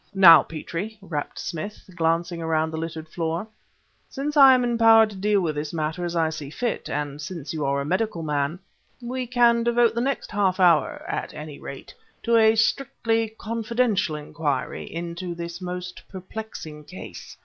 [0.15, 3.45] "Now, Petrie," rapped Smith, glancing around the littered floor,
[4.09, 7.53] "since I am empowered to deal with this matter as I see fit, and since
[7.53, 8.57] you are a medical man,
[8.99, 11.93] we can devote the next half hour, at any rate,
[12.23, 17.37] to a strictly confidential inquiry into this most perplexing case.